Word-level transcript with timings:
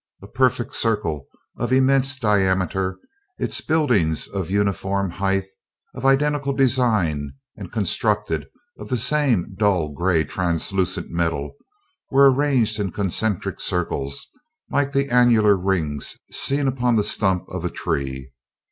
A 0.23 0.27
perfect 0.27 0.73
circle 0.75 1.27
of 1.57 1.71
immense 1.71 2.17
diameter, 2.17 2.97
its 3.37 3.61
buildings 3.61 4.27
of 4.27 4.49
uniform 4.49 5.11
height, 5.11 5.43
of 5.93 6.07
identical 6.07 6.53
design, 6.53 7.33
and 7.55 7.71
constructed 7.71 8.47
of 8.79 8.89
the 8.89 8.97
same 8.97 9.53
dull 9.55 9.89
gray, 9.93 10.23
translucent 10.23 11.11
metal, 11.11 11.53
were 12.09 12.31
arranged 12.33 12.79
in 12.79 12.91
concentric 12.91 13.59
circles, 13.59 14.25
like 14.71 14.91
the 14.91 15.07
annular 15.11 15.55
rings 15.55 16.17
seen 16.31 16.67
upon 16.67 16.95
the 16.95 17.03
stump 17.03 17.47
of 17.49 17.63
a 17.63 17.69
tree. 17.69 18.31